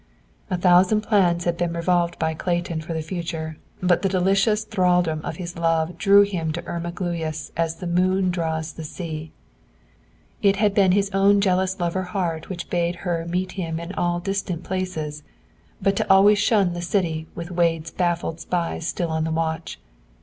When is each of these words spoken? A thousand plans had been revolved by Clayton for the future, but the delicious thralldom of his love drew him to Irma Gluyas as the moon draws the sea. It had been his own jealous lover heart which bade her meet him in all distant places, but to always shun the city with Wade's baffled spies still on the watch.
A 0.49 0.57
thousand 0.57 1.01
plans 1.01 1.43
had 1.43 1.57
been 1.57 1.73
revolved 1.73 2.17
by 2.17 2.33
Clayton 2.33 2.81
for 2.81 2.91
the 2.91 3.03
future, 3.03 3.57
but 3.83 4.01
the 4.01 4.09
delicious 4.09 4.63
thralldom 4.65 5.21
of 5.23 5.35
his 5.35 5.55
love 5.59 5.99
drew 5.99 6.23
him 6.23 6.51
to 6.53 6.65
Irma 6.65 6.91
Gluyas 6.91 7.51
as 7.55 7.75
the 7.75 7.85
moon 7.85 8.31
draws 8.31 8.73
the 8.73 8.83
sea. 8.83 9.31
It 10.41 10.55
had 10.55 10.73
been 10.73 10.93
his 10.93 11.11
own 11.13 11.39
jealous 11.39 11.79
lover 11.79 12.01
heart 12.01 12.49
which 12.49 12.71
bade 12.71 12.95
her 13.05 13.27
meet 13.29 13.51
him 13.51 13.79
in 13.79 13.93
all 13.93 14.19
distant 14.19 14.63
places, 14.63 15.21
but 15.79 15.95
to 15.97 16.09
always 16.11 16.39
shun 16.39 16.73
the 16.73 16.81
city 16.81 17.27
with 17.35 17.51
Wade's 17.51 17.91
baffled 17.91 18.39
spies 18.39 18.87
still 18.87 19.09
on 19.11 19.23
the 19.23 19.29
watch. 19.29 19.79